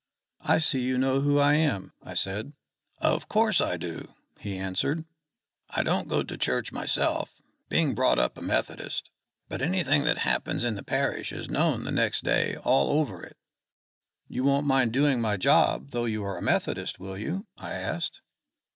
"I 0.41 0.57
see 0.57 0.79
you 0.81 0.97
know 0.97 1.21
who 1.21 1.37
I 1.37 1.53
am," 1.53 1.93
I 2.01 2.15
said. 2.15 2.53
"Of 3.01 3.27
course 3.29 3.61
I 3.61 3.77
do," 3.77 4.11
he 4.39 4.57
answered. 4.57 5.05
"I 5.69 5.83
don't 5.83 6.07
go 6.07 6.23
to 6.23 6.37
church 6.39 6.71
myself, 6.71 7.35
being 7.69 7.93
brought 7.93 8.17
up 8.17 8.35
a 8.35 8.41
Methodist; 8.41 9.11
but 9.47 9.61
anything 9.61 10.03
that 10.05 10.17
happens 10.17 10.63
in 10.63 10.73
the 10.73 10.81
parish 10.81 11.31
is 11.31 11.51
known 11.51 11.83
the 11.83 11.91
next 11.91 12.23
day 12.23 12.55
all 12.55 12.99
over 12.99 13.21
it." 13.23 13.37
"You 14.27 14.43
won't 14.43 14.65
mind 14.65 14.91
doing 14.91 15.21
my 15.21 15.37
job 15.37 15.91
though 15.91 16.05
you 16.05 16.23
are 16.23 16.39
a 16.39 16.41
Methodist, 16.41 16.99
will 16.99 17.19
you?" 17.19 17.45
I 17.55 17.73
asked. 17.73 18.21